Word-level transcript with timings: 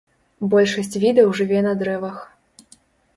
Большасць 0.53 0.95
відаў 1.03 1.29
жыве 1.39 1.59
на 1.67 1.73
дрэвах. 1.83 2.17